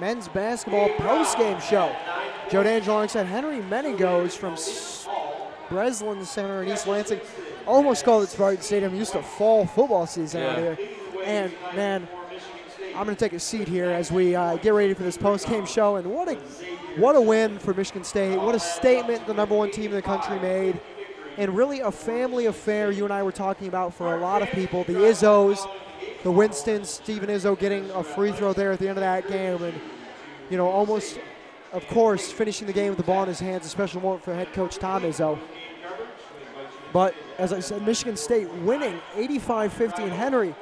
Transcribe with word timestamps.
men's 0.00 0.28
basketball 0.28 0.88
post-game 0.98 1.60
show. 1.60 1.94
Joe 2.50 2.62
D'Angelo 2.62 2.96
alongside 2.96 3.26
Henry 3.26 3.60
Meningos 3.60 4.36
from 4.36 4.56
Breslin 5.68 6.24
Center 6.24 6.62
in 6.62 6.68
East 6.68 6.86
Lansing. 6.86 7.20
Almost 7.66 8.04
called 8.04 8.24
it 8.24 8.28
Spartan 8.28 8.62
Stadium. 8.62 8.94
Used 8.94 9.12
to 9.12 9.22
fall 9.22 9.66
football 9.66 10.06
season 10.06 10.42
out 10.42 10.58
here. 10.58 10.78
And 11.24 11.52
man, 11.74 12.08
I'm 12.88 13.04
going 13.04 13.16
to 13.16 13.24
take 13.24 13.32
a 13.32 13.38
seat 13.40 13.68
here 13.68 13.90
as 13.90 14.10
we 14.10 14.34
uh, 14.34 14.56
get 14.56 14.74
ready 14.74 14.92
for 14.94 15.02
this 15.02 15.16
post-game 15.16 15.66
show. 15.66 15.96
And 15.96 16.10
what 16.10 16.28
a 16.28 16.34
what 16.96 17.16
a 17.16 17.20
win 17.20 17.58
for 17.58 17.72
Michigan 17.72 18.04
State! 18.04 18.36
What 18.36 18.54
a 18.54 18.60
statement 18.60 19.26
the 19.26 19.32
number 19.32 19.56
one 19.56 19.70
team 19.70 19.86
in 19.86 19.92
the 19.92 20.02
country 20.02 20.38
made, 20.40 20.78
and 21.38 21.56
really 21.56 21.80
a 21.80 21.90
family 21.90 22.46
affair. 22.46 22.90
You 22.90 23.04
and 23.04 23.12
I 23.12 23.22
were 23.22 23.32
talking 23.32 23.66
about 23.66 23.94
for 23.94 24.14
a 24.14 24.20
lot 24.20 24.42
of 24.42 24.50
people. 24.50 24.84
The 24.84 24.92
Izzos, 24.92 25.66
the 26.22 26.30
Winston, 26.30 26.84
Steven 26.84 27.28
Izzo 27.28 27.58
getting 27.58 27.90
a 27.90 28.02
free 28.02 28.32
throw 28.32 28.52
there 28.52 28.72
at 28.72 28.78
the 28.78 28.88
end 28.88 28.98
of 28.98 29.02
that 29.02 29.28
game, 29.28 29.62
and 29.62 29.80
you 30.50 30.56
know 30.56 30.68
almost, 30.68 31.18
of 31.72 31.86
course, 31.88 32.30
finishing 32.30 32.66
the 32.66 32.72
game 32.72 32.90
with 32.90 32.98
the 32.98 33.04
ball 33.04 33.22
in 33.22 33.28
his 33.28 33.40
hands. 33.40 33.66
A 33.66 33.68
special 33.68 34.00
moment 34.00 34.22
for 34.22 34.34
head 34.34 34.52
coach 34.52 34.76
Tom 34.76 35.02
Izzo. 35.02 35.38
But 36.92 37.14
as 37.38 37.52
I 37.52 37.60
said, 37.60 37.82
Michigan 37.82 38.16
State 38.16 38.52
winning 38.56 39.00
85-50 39.16 40.00
in 40.00 40.10
Henry. 40.10 40.54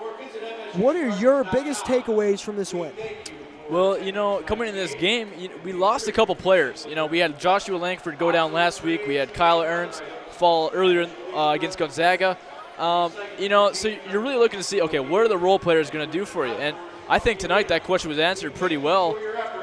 What 0.75 0.95
are 0.95 1.09
your 1.19 1.43
biggest 1.45 1.85
takeaways 1.85 2.41
from 2.41 2.57
this 2.57 2.73
win? 2.73 2.93
Well, 3.69 4.01
you 4.01 4.13
know, 4.13 4.41
coming 4.47 4.69
into 4.69 4.81
this 4.81 4.95
game, 4.95 5.31
we 5.65 5.73
lost 5.73 6.07
a 6.07 6.13
couple 6.13 6.37
players. 6.37 6.87
You 6.89 6.95
know, 6.95 7.07
we 7.07 7.19
had 7.19 7.41
Joshua 7.41 7.77
Langford 7.77 8.19
go 8.19 8.31
down 8.31 8.53
last 8.53 8.85
week. 8.85 9.07
We 9.07 9.17
had 9.17 9.35
Kyle 9.35 9.63
Ahrens 9.63 10.01
fall 10.31 10.71
earlier 10.73 11.11
uh, 11.35 11.51
against 11.51 11.79
Gonzaga. 11.79 12.39
Um, 12.81 13.13
you 13.39 13.51
know, 13.51 13.73
so 13.73 13.95
you're 14.11 14.23
really 14.23 14.37
looking 14.39 14.59
to 14.59 14.65
see, 14.65 14.81
okay, 14.81 15.01
what 15.01 15.21
are 15.21 15.29
the 15.29 15.37
role 15.37 15.59
players 15.59 15.91
going 15.91 16.11
to 16.11 16.11
do 16.11 16.25
for 16.25 16.47
you? 16.47 16.55
And 16.55 16.75
I 17.11 17.19
think 17.19 17.39
tonight 17.39 17.69
that 17.69 17.85
question 17.85 18.09
was 18.09 18.19
answered 18.19 18.55
pretty 18.55 18.79
well. 18.79 19.19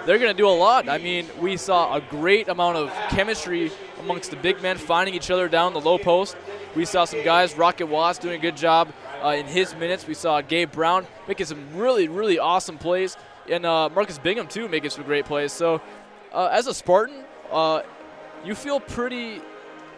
They're 0.06 0.20
going 0.20 0.32
to 0.32 0.38
do 0.38 0.48
a 0.48 0.52
lot. 0.52 0.88
I 0.88 1.00
mean, 1.00 1.26
we 1.40 1.58
saw 1.58 1.96
a 1.96 2.00
great 2.00 2.48
amount 2.48 2.78
of 2.78 2.94
chemistry 3.10 3.72
amongst 4.00 4.30
the 4.30 4.38
big 4.38 4.62
men 4.62 4.78
finding 4.78 5.16
each 5.16 5.32
other 5.32 5.50
down 5.50 5.74
the 5.74 5.82
low 5.82 5.98
post. 5.98 6.38
We 6.76 6.86
saw 6.86 7.06
some 7.06 7.24
guys, 7.24 7.58
Rocket 7.58 7.88
Watts, 7.88 8.20
doing 8.20 8.36
a 8.36 8.42
good 8.42 8.56
job 8.56 8.94
uh, 9.24 9.30
in 9.30 9.48
his 9.48 9.76
minutes. 9.76 10.06
We 10.06 10.14
saw 10.14 10.42
Gabe 10.42 10.72
Brown 10.72 11.08
making 11.28 11.48
some 11.48 11.76
really, 11.76 12.08
really 12.08 12.38
awesome 12.38 12.78
plays, 12.78 13.18
and 13.50 13.66
uh, 13.66 13.90
Marcus 13.90 14.20
Bingham 14.20 14.48
too 14.48 14.70
making 14.70 14.92
some 14.92 15.04
great 15.06 15.26
plays. 15.26 15.52
So, 15.52 15.82
uh, 16.32 16.50
as 16.52 16.68
a 16.68 16.74
Spartan, 16.74 17.24
uh, 17.52 17.82
you 18.46 18.54
feel 18.54 18.80
pretty 18.80 19.42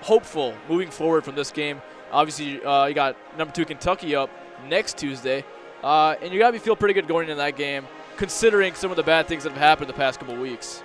hopeful 0.02 0.56
moving 0.70 0.90
forward 0.90 1.26
from 1.26 1.36
this 1.36 1.52
game. 1.52 1.82
Obviously, 2.12 2.64
uh, 2.64 2.86
you 2.86 2.94
got 2.94 3.16
number 3.38 3.54
two 3.54 3.66
Kentucky 3.66 4.16
up 4.16 4.30
next 4.68 4.98
Tuesday, 4.98 5.46
uh, 5.84 6.16
and 6.22 6.34
you 6.34 6.40
got 6.40 6.52
to 6.52 6.60
feel 6.60 6.76
pretty 6.76 6.94
good 6.94 7.08
going 7.08 7.24
into 7.24 7.36
that 7.36 7.56
game, 7.56 7.88
considering 8.18 8.74
some 8.74 8.92
of 8.92 8.98
the 8.98 9.04
bad 9.04 9.28
things 9.28 9.44
that 9.44 9.52
have 9.52 9.60
happened 9.60 9.90
the 9.90 9.94
past 9.94 10.20
couple 10.20 10.36
weeks. 10.36 10.84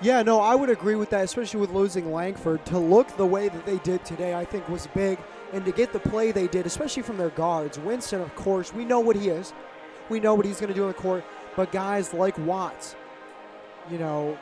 Yeah, 0.00 0.22
no, 0.22 0.40
I 0.40 0.54
would 0.54 0.68
agree 0.68 0.94
with 0.94 1.08
that, 1.10 1.24
especially 1.24 1.60
with 1.60 1.70
losing 1.70 2.12
Langford. 2.12 2.64
To 2.66 2.78
look 2.78 3.16
the 3.16 3.24
way 3.24 3.48
that 3.48 3.64
they 3.64 3.78
did 3.78 4.04
today, 4.04 4.34
I 4.34 4.44
think 4.44 4.68
was 4.68 4.86
big. 4.88 5.18
And 5.52 5.64
to 5.64 5.72
get 5.72 5.92
the 5.92 6.00
play 6.00 6.32
they 6.32 6.48
did, 6.48 6.66
especially 6.66 7.02
from 7.02 7.16
their 7.16 7.30
guards. 7.30 7.78
Winston, 7.78 8.20
of 8.20 8.34
course, 8.34 8.74
we 8.74 8.84
know 8.84 9.00
what 9.00 9.16
he 9.16 9.28
is. 9.28 9.54
We 10.08 10.20
know 10.20 10.34
what 10.34 10.44
he's 10.44 10.60
going 10.60 10.68
to 10.68 10.74
do 10.74 10.82
on 10.82 10.88
the 10.88 10.94
court. 10.94 11.24
But 11.54 11.72
guys 11.72 12.12
like 12.12 12.36
Watts, 12.38 12.94
you 13.90 13.96
know, 13.96 14.36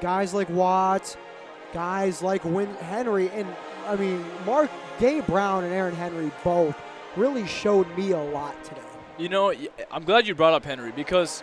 guys 0.00 0.34
like 0.34 0.48
Watts, 0.50 1.16
guys 1.72 2.22
like 2.22 2.44
Win- 2.44 2.74
Henry, 2.76 3.28
and 3.30 3.48
I 3.86 3.96
mean, 3.96 4.24
Mark, 4.46 4.70
Gabe 4.98 5.26
Brown 5.26 5.64
and 5.64 5.72
Aaron 5.72 5.94
Henry 5.94 6.30
both 6.44 6.76
really 7.16 7.46
showed 7.46 7.86
me 7.96 8.12
a 8.12 8.18
lot 8.18 8.62
today. 8.64 8.80
You 9.18 9.28
know, 9.28 9.52
I'm 9.90 10.04
glad 10.04 10.26
you 10.26 10.34
brought 10.34 10.54
up 10.54 10.64
Henry 10.64 10.92
because 10.92 11.42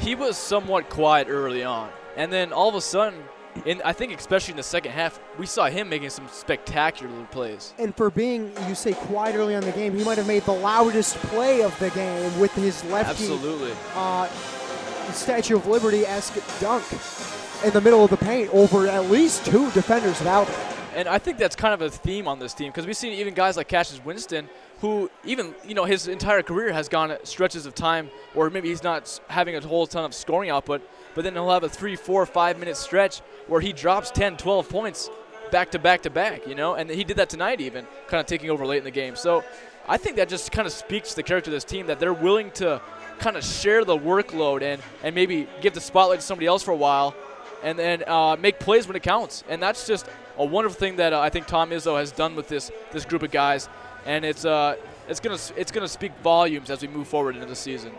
he 0.00 0.14
was 0.14 0.36
somewhat 0.36 0.88
quiet 0.88 1.28
early 1.28 1.62
on, 1.62 1.90
and 2.16 2.32
then 2.32 2.52
all 2.52 2.68
of 2.68 2.74
a 2.74 2.80
sudden, 2.80 3.22
and 3.66 3.82
I 3.82 3.92
think 3.92 4.18
especially 4.18 4.52
in 4.52 4.56
the 4.56 4.62
second 4.62 4.92
half, 4.92 5.20
we 5.38 5.44
saw 5.44 5.66
him 5.66 5.88
making 5.90 6.08
some 6.10 6.26
spectacular 6.28 7.12
plays. 7.30 7.74
And 7.78 7.94
for 7.94 8.10
being, 8.10 8.50
you 8.66 8.74
say, 8.74 8.94
quiet 8.94 9.36
early 9.36 9.54
on 9.54 9.62
the 9.62 9.72
game, 9.72 9.96
he 9.96 10.02
might 10.04 10.16
have 10.16 10.26
made 10.26 10.44
the 10.44 10.52
loudest 10.54 11.16
play 11.16 11.62
of 11.62 11.78
the 11.78 11.90
game 11.90 12.38
with 12.40 12.52
his 12.54 12.82
lefty 12.84 13.10
Absolutely. 13.10 13.72
uh, 13.94 14.26
Statue 15.12 15.56
of 15.56 15.66
Liberty 15.66 16.06
esque 16.06 16.40
dunk 16.60 16.84
in 17.64 17.72
the 17.72 17.80
middle 17.80 18.02
of 18.02 18.10
the 18.10 18.16
paint 18.16 18.48
over 18.54 18.86
at 18.88 19.10
least 19.10 19.44
two 19.44 19.70
defenders 19.72 20.18
without 20.18 20.48
it. 20.48 20.71
And 20.94 21.08
I 21.08 21.18
think 21.18 21.38
that's 21.38 21.56
kind 21.56 21.72
of 21.72 21.82
a 21.82 21.90
theme 21.90 22.28
on 22.28 22.38
this 22.38 22.52
team 22.52 22.68
because 22.68 22.86
we've 22.86 22.96
seen 22.96 23.12
even 23.14 23.34
guys 23.34 23.56
like 23.56 23.68
Cassius 23.68 24.04
Winston, 24.04 24.48
who 24.80 25.10
even 25.24 25.54
you 25.66 25.74
know 25.74 25.84
his 25.84 26.06
entire 26.06 26.42
career 26.42 26.72
has 26.72 26.88
gone 26.88 27.16
stretches 27.24 27.66
of 27.66 27.74
time, 27.74 28.10
or 28.34 28.50
maybe 28.50 28.68
he's 28.68 28.82
not 28.82 29.20
having 29.28 29.56
a 29.56 29.60
whole 29.60 29.86
ton 29.86 30.04
of 30.04 30.14
scoring 30.14 30.50
output, 30.50 30.82
but 31.14 31.24
then 31.24 31.32
he'll 31.32 31.50
have 31.50 31.64
a 31.64 31.68
three, 31.68 31.96
four, 31.96 32.26
five 32.26 32.58
minute 32.58 32.76
stretch 32.76 33.20
where 33.46 33.60
he 33.60 33.72
drops 33.72 34.10
10, 34.10 34.36
12 34.36 34.68
points 34.68 35.10
back 35.50 35.70
to 35.70 35.78
back 35.78 36.02
to 36.02 36.10
back, 36.10 36.46
you 36.46 36.54
know, 36.54 36.74
and 36.74 36.90
he 36.90 37.04
did 37.04 37.16
that 37.16 37.28
tonight 37.28 37.60
even, 37.60 37.86
kind 38.08 38.20
of 38.20 38.26
taking 38.26 38.50
over 38.50 38.66
late 38.66 38.78
in 38.78 38.84
the 38.84 38.90
game. 38.90 39.16
So 39.16 39.44
I 39.88 39.96
think 39.96 40.16
that 40.16 40.28
just 40.28 40.52
kind 40.52 40.66
of 40.66 40.72
speaks 40.72 41.10
to 41.10 41.16
the 41.16 41.22
character 41.22 41.50
of 41.50 41.52
this 41.52 41.64
team 41.64 41.86
that 41.86 41.98
they're 41.98 42.14
willing 42.14 42.50
to 42.52 42.80
kind 43.18 43.36
of 43.36 43.44
share 43.44 43.84
the 43.84 43.96
workload 43.96 44.62
and 44.62 44.82
and 45.02 45.14
maybe 45.14 45.48
give 45.60 45.74
the 45.74 45.80
spotlight 45.80 46.20
to 46.20 46.26
somebody 46.26 46.46
else 46.46 46.62
for 46.62 46.72
a 46.72 46.76
while 46.76 47.14
and 47.62 47.78
then 47.78 48.04
uh, 48.06 48.36
make 48.38 48.58
plays 48.58 48.86
when 48.86 48.96
it 48.96 49.02
counts. 49.02 49.44
And 49.48 49.62
that's 49.62 49.86
just 49.86 50.06
a 50.38 50.44
wonderful 50.44 50.78
thing 50.78 50.96
that 50.96 51.12
uh, 51.12 51.20
I 51.20 51.30
think 51.30 51.46
Tom 51.46 51.70
Izzo 51.70 51.98
has 51.98 52.12
done 52.12 52.34
with 52.34 52.48
this 52.48 52.70
this 52.92 53.04
group 53.04 53.22
of 53.22 53.30
guys, 53.30 53.68
and 54.06 54.24
it's 54.24 54.44
uh, 54.44 54.76
it's 55.08 55.20
gonna 55.20 55.38
it's 55.56 55.72
gonna 55.72 55.88
speak 55.88 56.12
volumes 56.22 56.70
as 56.70 56.82
we 56.82 56.88
move 56.88 57.08
forward 57.08 57.34
into 57.34 57.46
the 57.46 57.56
season. 57.56 57.92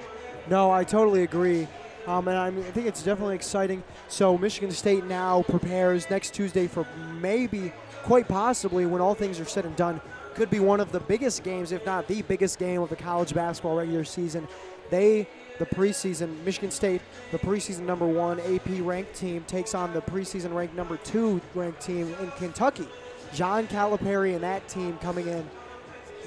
No, 0.49 0.71
I 0.71 0.83
totally 0.83 1.23
agree. 1.23 1.67
Um, 2.05 2.27
and 2.27 2.37
I, 2.37 2.49
mean, 2.49 2.65
I 2.65 2.71
think 2.71 2.85
it's 2.87 3.01
definitely 3.01 3.35
exciting. 3.35 3.81
So 4.09 4.37
Michigan 4.37 4.71
State 4.71 5.05
now 5.05 5.43
prepares 5.43 6.09
next 6.09 6.33
Tuesday 6.33 6.67
for 6.67 6.85
maybe, 7.21 7.71
quite 8.03 8.27
possibly, 8.27 8.85
when 8.85 9.01
all 9.01 9.15
things 9.15 9.39
are 9.39 9.45
said 9.45 9.65
and 9.65 9.75
done, 9.77 10.01
could 10.35 10.49
be 10.49 10.59
one 10.59 10.79
of 10.79 10.91
the 10.91 10.99
biggest 10.99 11.43
games, 11.43 11.71
if 11.71 11.85
not 11.85 12.07
the 12.07 12.21
biggest 12.23 12.59
game 12.59 12.81
of 12.81 12.89
the 12.89 12.95
college 12.95 13.33
basketball 13.33 13.77
regular 13.77 14.03
season. 14.03 14.47
They, 14.89 15.27
the 15.59 15.65
preseason, 15.65 16.43
Michigan 16.43 16.71
State, 16.71 17.01
the 17.31 17.39
preseason 17.39 17.81
number 17.81 18.05
one 18.05 18.39
AP 18.41 18.67
ranked 18.81 19.15
team, 19.15 19.43
takes 19.45 19.73
on 19.73 19.93
the 19.93 20.01
preseason 20.01 20.53
ranked 20.53 20.75
number 20.75 20.97
two 20.97 21.41
ranked 21.55 21.81
team 21.81 22.13
in 22.21 22.31
Kentucky. 22.31 22.87
John 23.33 23.67
Calipari 23.67 24.35
and 24.35 24.43
that 24.43 24.67
team 24.67 24.97
coming 24.99 25.27
in. 25.27 25.49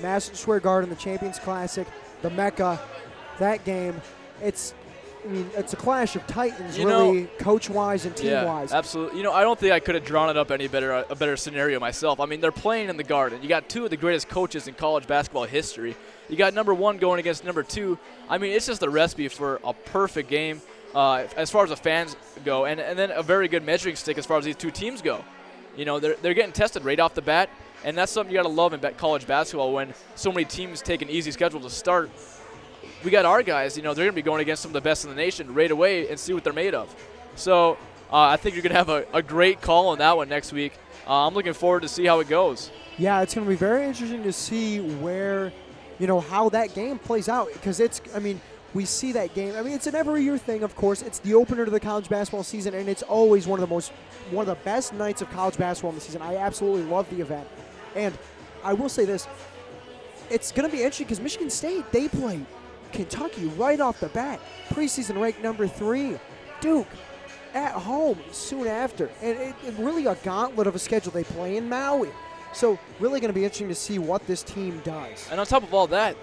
Madison 0.03 0.35
Square 0.35 0.61
Garden, 0.61 0.91
the 0.91 0.97
Champions 0.97 1.39
Classic, 1.39 1.87
the 2.23 2.31
Mecca, 2.31 2.81
that 3.39 3.65
game. 3.65 4.01
It's, 4.43 4.75
I 5.27 5.29
mean, 5.29 5.51
it's 5.57 5.73
a 5.73 5.77
clash 5.77 6.15
of 6.15 6.25
titans, 6.27 6.79
You 6.79 6.85
know- 6.85 7.11
really, 7.13 7.25
coach-wise 7.39 8.05
and 8.05 8.17
team-wise. 8.17 8.71
Yeah, 8.71 8.79
absolutely. 8.79 9.19
You 9.19 9.25
know, 9.25 9.33
I 9.33 9.43
don't 9.43 9.59
think 9.59 9.73
I 9.73 9.81
could 9.81 9.97
have 9.97 10.05
drawn 10.05 10.31
it 10.31 10.37
up 10.37 10.51
any 10.53 10.69
better 10.69 11.05
a 11.11 11.15
better 11.17 11.37
scenario 11.37 11.81
myself. 11.81 12.21
I 12.21 12.27
mean, 12.27 12.41
they're 12.41 12.53
playing 12.53 12.89
in 12.89 12.97
the 12.97 13.05
Garden. 13.05 13.43
You 13.43 13.49
got 13.49 13.69
two 13.69 13.85
of 13.85 13.91
the 13.91 13.97
greatest 13.97 14.29
coaches 14.29 14.69
in 14.69 14.75
college 14.75 15.07
basketball 15.07 15.45
history. 15.45 15.97
You 16.29 16.37
got 16.37 16.55
number 16.55 16.73
one 16.75 16.99
going 16.99 17.19
against 17.19 17.45
number 17.45 17.63
two. 17.63 17.99
I 18.29 18.39
mean, 18.39 18.53
it's 18.53 18.67
just 18.67 18.83
a 18.83 18.91
recipe 18.91 19.29
for 19.29 19.61
a 19.65 19.73
perfect 19.73 20.29
game 20.31 20.61
uh, 20.95 21.25
as 21.37 21.51
far 21.51 21.65
as 21.65 21.71
the 21.71 21.77
fans 21.77 22.17
go, 22.45 22.65
and 22.65 22.81
and 22.81 22.97
then 22.99 23.11
a 23.11 23.23
very 23.23 23.49
good 23.49 23.65
measuring 23.65 23.97
stick 23.97 24.19
as 24.19 24.27
far 24.27 24.39
as 24.39 24.45
these 24.45 24.57
two 24.57 24.71
teams 24.71 25.03
go. 25.03 25.25
You 25.77 25.85
know, 25.85 25.99
they're 25.99 26.17
they're 26.23 26.35
getting 26.35 26.53
tested 26.53 26.85
right 26.85 26.99
off 27.01 27.15
the 27.15 27.23
bat, 27.23 27.51
and 27.85 27.99
that's 27.99 28.13
something 28.13 28.33
you 28.33 28.39
got 28.41 28.49
to 28.49 28.55
love 28.55 28.73
in 28.73 28.81
college 28.97 29.27
basketball 29.27 29.73
when 29.73 29.93
so 30.15 30.31
many 30.31 30.45
teams 30.45 30.83
take 30.83 31.03
an 31.03 31.11
easy 31.11 31.33
schedule 31.33 31.61
to 31.61 31.71
start 31.71 32.11
we 33.07 33.13
got 33.13 33.25
our 33.25 33.41
guys, 33.41 33.77
you 33.77 33.85
know, 33.85 33.95
they're 33.95 34.05
going 34.05 34.15
to 34.15 34.17
be 34.17 34.23
going 34.23 34.41
against 34.41 34.63
some 34.63 34.71
of 34.71 34.73
the 34.73 34.81
best 34.81 35.05
in 35.05 35.11
the 35.11 35.17
nation 35.17 35.55
right 35.55 35.71
away 35.71 36.09
and 36.09 36.19
see 36.19 36.35
what 36.35 36.43
they're 36.43 36.53
made 36.53 36.75
of. 36.75 36.93
So 37.37 37.79
uh, 38.13 38.17
I 38.17 38.37
think 38.37 38.57
you're 38.57 38.65
going 38.65 38.73
to 38.73 38.79
have 38.79 38.89
a, 38.89 39.07
a 39.15 39.23
great 39.23 39.61
call 39.61 39.91
on 39.91 39.99
that 39.99 40.17
one 40.17 40.29
next 40.29 40.53
week. 40.53 40.73
Uh, 41.07 41.25
I'm 41.25 41.33
looking 41.33 41.53
forward 41.53 41.83
to 41.83 41.89
see 41.89 42.05
how 42.05 42.19
it 42.19 42.29
goes. 42.29 42.73
Yeah, 42.99 43.21
it's 43.21 43.33
going 43.33 43.47
to 43.47 43.49
be 43.49 43.57
very 43.57 43.87
interesting 43.87 44.25
to 44.25 44.33
see 44.33 44.81
where, 44.81 45.53
you 46.01 46.09
know, 46.09 46.19
how 46.19 46.49
that 46.49 46.75
game 46.75 46.99
plays 46.99 47.29
out 47.29 47.53
because 47.53 47.79
it's, 47.79 48.01
I 48.13 48.19
mean, 48.19 48.41
we 48.75 48.85
see 48.85 49.13
that 49.13 49.35
game. 49.35 49.55
I 49.55 49.63
mean, 49.63 49.75
it's 49.75 49.87
an 49.87 49.95
every 49.95 50.25
year 50.25 50.37
thing, 50.37 50.65
of 50.65 50.75
course. 50.75 51.03
It's 51.03 51.21
the 51.21 51.35
opener 51.35 51.65
to 51.65 51.71
the 51.71 51.79
college 51.79 52.09
basketball 52.09 52.43
season, 52.43 52.75
and 52.75 52.89
it's 52.89 53.05
always 53.05 53.47
one 53.47 53.61
of 53.63 53.69
the 53.69 53.73
most, 53.73 53.93
one 54.33 54.43
of 54.43 54.49
the 54.49 54.65
best 54.65 54.93
nights 54.93 55.23
of 55.23 55.31
college 55.31 55.57
basketball 55.57 55.91
in 55.91 55.95
the 55.95 56.01
season. 56.01 56.23
I 56.23 56.39
absolutely 56.39 56.83
love 56.91 57.09
the 57.11 57.21
event, 57.21 57.47
and 57.95 58.19
I 58.65 58.73
will 58.73 58.89
say 58.89 59.05
this: 59.05 59.29
it's 60.29 60.51
going 60.51 60.69
to 60.69 60.77
be 60.77 60.83
interesting 60.83 61.07
because 61.07 61.21
Michigan 61.21 61.51
State 61.51 61.91
they 61.93 62.09
play 62.09 62.41
Kentucky 62.97 63.47
right 63.49 63.79
off 63.81 64.01
the 64.01 64.09
bat, 64.09 64.41
preseason 64.71 65.21
ranked 65.21 65.43
number 65.43 65.69
three, 65.69 66.19
Duke 66.61 66.89
at 67.55 67.73
home 67.73 68.19
soon 68.33 68.67
after, 68.67 69.11
and 69.23 69.39
it, 69.39 69.55
it 69.65 69.75
really 69.79 70.07
a 70.07 70.15
gauntlet 70.17 70.67
of 70.67 70.75
a 70.75 70.79
schedule. 70.79 71.13
They 71.13 71.25
play 71.25 71.57
in 71.57 71.69
Maui, 71.69 72.11
so 72.53 72.79
really 72.99 73.21
going 73.21 73.29
to 73.29 73.35
be 73.35 73.45
interesting 73.45 73.69
to 73.69 73.75
see 73.75 73.99
what 73.99 74.27
this 74.27 74.43
team 74.43 74.81
does. 74.85 75.29
And 75.31 75.39
on 75.39 75.47
top 75.47 75.63
of 75.63 75.73
all 75.75 75.87
that, 75.89 76.17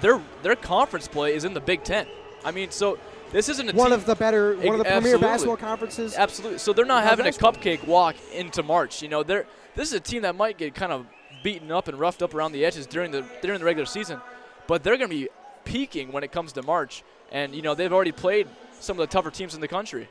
their 0.00 0.20
their 0.42 0.56
conference 0.56 1.08
play 1.08 1.34
is 1.34 1.44
in 1.44 1.54
the 1.54 1.60
Big 1.60 1.84
Ten. 1.84 2.06
I 2.44 2.50
mean, 2.50 2.70
so 2.70 2.98
this 3.32 3.48
isn't 3.48 3.68
a 3.68 3.72
One 3.72 3.90
team, 3.90 3.98
of 3.98 4.06
the 4.06 4.14
better, 4.14 4.56
one 4.56 4.74
of 4.74 4.78
the 4.78 4.84
premier 4.84 4.96
Absolutely. 4.96 5.20
basketball 5.20 5.56
conferences. 5.56 6.14
Absolutely. 6.16 6.58
So 6.58 6.72
they're 6.72 6.84
not 6.84 7.04
having 7.04 7.26
a 7.26 7.30
cupcake 7.30 7.86
walk 7.86 8.16
into 8.32 8.62
March. 8.62 9.02
You 9.02 9.08
know, 9.08 9.22
they're 9.22 9.46
this 9.74 9.88
is 9.88 9.94
a 9.94 10.00
team 10.00 10.22
that 10.22 10.36
might 10.36 10.58
get 10.58 10.74
kind 10.74 10.92
of 10.92 11.06
beaten 11.42 11.70
up 11.70 11.88
and 11.88 11.98
roughed 11.98 12.22
up 12.22 12.34
around 12.34 12.52
the 12.52 12.64
edges 12.64 12.86
during 12.86 13.10
the 13.10 13.24
during 13.42 13.58
the 13.58 13.64
regular 13.64 13.86
season, 13.86 14.20
but 14.66 14.82
they're 14.82 14.96
going 14.96 15.10
to 15.10 15.16
be 15.16 15.28
peaking 15.66 16.12
when 16.12 16.24
it 16.24 16.32
comes 16.32 16.52
to 16.52 16.62
March. 16.62 17.02
And 17.30 17.54
you 17.54 17.60
know, 17.60 17.74
they've 17.74 17.92
already 17.92 18.12
played 18.12 18.48
some 18.80 18.98
of 18.98 19.06
the 19.06 19.12
tougher 19.12 19.30
teams 19.30 19.54
in 19.54 19.60
the 19.60 19.68
country. 19.68 20.08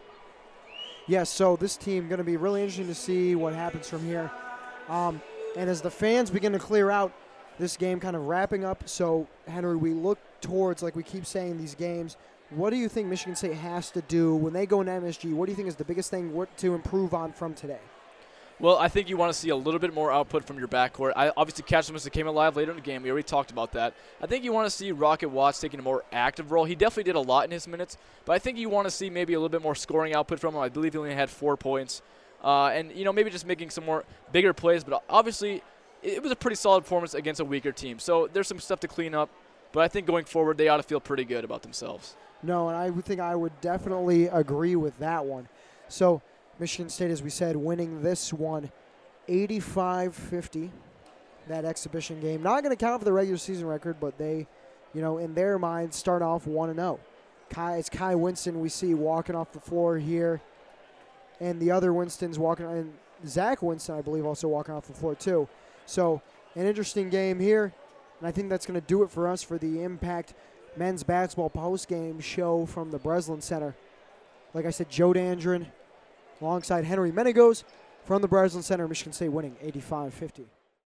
Yes, 1.08 1.30
so 1.30 1.56
this 1.56 1.78
team 1.78 2.08
going 2.08 2.18
to 2.20 2.24
be 2.24 2.38
really 2.38 2.62
interesting 2.62 2.88
to 2.88 2.96
see 2.96 3.36
what 3.36 3.54
happens 3.54 3.90
from 3.90 4.06
here. 4.06 4.32
Um, 4.90 5.22
and 5.56 5.70
as 5.70 5.82
the 5.82 5.92
fans 5.92 6.30
begin 6.30 6.52
to 6.52 6.60
clear 6.60 6.92
out, 6.92 7.14
this 7.58 7.78
game 7.78 8.00
kind 8.00 8.16
of 8.16 8.28
wrapping 8.28 8.66
up. 8.66 8.88
So 8.88 9.28
Henry, 9.48 9.78
we 9.78 9.94
look 9.94 10.20
towards 10.42 10.84
like 10.84 10.96
we 10.96 11.04
keep 11.04 11.26
saying 11.26 11.58
these 11.58 11.76
games. 11.76 12.18
What 12.50 12.70
do 12.70 12.76
you 12.76 12.90
think 12.90 13.08
Michigan 13.08 13.36
State 13.36 13.54
has 13.56 13.90
to 13.92 14.02
do 14.02 14.36
when 14.36 14.54
they 14.54 14.66
go 14.66 14.82
into 14.82 14.92
MSG? 14.92 15.34
What 15.34 15.46
do 15.46 15.52
you 15.52 15.56
think 15.56 15.68
is 15.68 15.76
the 15.76 15.86
biggest 15.86 16.12
thing 16.12 16.46
to 16.58 16.76
improve 16.76 17.14
on 17.14 17.32
from 17.32 17.54
today? 17.54 17.80
Well, 18.58 18.78
I 18.78 18.88
think 18.88 19.10
you 19.10 19.18
want 19.18 19.34
to 19.34 19.38
see 19.38 19.50
a 19.50 19.56
little 19.56 19.82
bit 19.82 19.94
more 19.94 20.14
output 20.14 20.46
from 20.46 20.58
your 20.58 20.70
backcourt. 20.70 21.12
I 21.18 21.30
obviously 21.36 21.64
Catchman 21.64 22.10
came 22.12 22.26
alive 22.26 22.56
later 22.56 22.72
in 22.72 22.78
the 22.78 22.82
game. 22.82 23.04
We 23.04 23.12
already 23.12 23.28
talked 23.28 23.52
about 23.52 23.74
that. 23.74 23.94
I 24.22 24.28
think 24.28 24.46
you 24.46 24.54
want 24.54 24.66
to 24.66 24.70
see 24.70 24.94
Rocket 24.94 25.28
Watts 25.28 25.60
taking 25.60 25.80
a 25.80 25.84
more 25.84 26.06
active 26.14 26.54
role. 26.54 26.64
He 26.64 26.74
definitely 26.74 27.04
did 27.04 27.18
a 27.18 27.20
lot 27.20 27.44
in 27.44 27.52
his 27.52 27.68
minutes, 27.68 27.98
but 28.24 28.32
I 28.32 28.40
think 28.40 28.58
you 28.58 28.70
want 28.70 28.88
to 28.88 28.92
see 28.92 29.10
maybe 29.10 29.34
a 29.34 29.40
little 29.40 29.50
bit 29.50 29.62
more 29.62 29.76
scoring 29.76 30.16
output 30.16 30.40
from 30.40 30.56
him. 30.56 30.62
I 30.62 30.70
believe 30.70 30.94
he 30.94 31.00
only 31.00 31.14
had 31.14 31.30
four 31.30 31.58
points, 31.58 32.02
uh, 32.46 32.68
and 32.68 32.94
you 32.94 33.04
know 33.04 33.12
maybe 33.12 33.30
just 33.30 33.46
making 33.46 33.72
some 33.72 33.86
more 33.86 34.06
bigger 34.32 34.54
plays. 34.54 34.86
But 34.86 35.04
obviously, 35.10 35.62
it 36.02 36.24
was 36.24 36.32
a 36.32 36.36
pretty 36.36 36.56
solid 36.56 36.84
performance 36.84 37.14
against 37.14 37.42
a 37.42 37.46
weaker 37.46 37.74
team. 37.74 38.00
So 38.00 38.30
there's 38.32 38.48
some 38.48 38.62
stuff 38.62 38.80
to 38.82 38.88
clean 38.88 39.14
up, 39.14 39.30
but 39.74 39.82
I 39.82 39.90
think 39.90 40.08
going 40.08 40.24
forward 40.24 40.58
they 40.58 40.70
ought 40.70 40.78
to 40.78 40.84
feel 40.84 41.02
pretty 41.02 41.26
good 41.26 41.44
about 41.44 41.62
themselves. 41.62 42.16
No, 42.42 42.70
and 42.70 42.78
I 42.78 42.90
think 43.02 43.20
I 43.20 43.36
would 43.36 43.60
definitely 43.60 44.28
agree 44.28 44.78
with 44.78 44.98
that 45.00 45.26
one. 45.26 45.50
So 45.90 46.22
Michigan 46.60 46.90
State, 46.90 47.12
as 47.12 47.22
we 47.22 47.30
said, 47.30 47.56
winning 47.56 48.02
this 48.02 48.32
one 48.32 48.72
85 49.28 50.16
50, 50.16 50.72
that 51.48 51.66
exhibition 51.66 52.20
game. 52.22 52.42
Not 52.42 52.64
going 52.64 52.76
to 52.76 52.80
count 52.80 53.02
for 53.02 53.06
the 53.06 53.14
regular 53.14 53.38
season 53.38 53.68
record, 53.68 53.98
but 54.00 54.18
they, 54.18 54.48
you 54.94 55.02
know, 55.02 55.18
in 55.18 55.34
their 55.34 55.60
minds, 55.60 55.96
start 55.96 56.22
off 56.22 56.48
1 56.48 56.76
0. 56.76 57.00
Kai, 57.50 57.78
it's 57.78 57.90
Kai 57.90 58.16
Winston 58.16 58.60
we 58.60 58.70
see 58.70 58.94
walking 58.94 59.36
off 59.36 59.52
the 59.52 59.60
floor 59.60 59.98
here. 59.98 60.42
And 61.40 61.60
the 61.60 61.72
other 61.72 61.92
Winston's 61.94 62.40
walking, 62.40 62.66
and 62.66 62.94
Zach 63.28 63.62
Winston, 63.62 63.96
I 63.96 64.02
believe, 64.02 64.26
also 64.26 64.48
walking 64.48 64.74
off 64.74 64.88
the 64.88 64.94
floor, 64.94 65.16
too. 65.16 65.48
So, 65.86 66.22
an 66.56 66.66
interesting 66.66 67.10
game 67.10 67.40
here. 67.40 67.74
And 68.20 68.28
I 68.28 68.32
think 68.32 68.50
that's 68.50 68.66
going 68.66 68.80
to 68.80 68.88
do 68.88 69.04
it 69.04 69.12
for 69.12 69.28
us 69.28 69.44
for 69.44 69.58
the 69.58 69.84
Impact 69.84 70.34
men's 70.78 71.04
basketball 71.04 71.50
post 71.50 71.88
game 71.88 72.20
show 72.20 72.66
from 72.66 72.92
the 72.92 72.98
Breslin 72.98 73.42
Center. 73.42 73.76
Like 74.54 74.66
I 74.66 74.70
said, 74.70 74.90
Joe 74.90 75.14
Dandrin 75.14 75.68
alongside 76.42 76.86
Henry 76.86 77.12
Menegos 77.12 77.64
from 78.06 78.22
the 78.22 78.28
Breslin 78.28 78.64
Center, 78.64 78.88
Michigan 78.88 79.14
State 79.14 79.30
winning 79.30 79.56
85 79.62 80.14
50. 80.14 80.46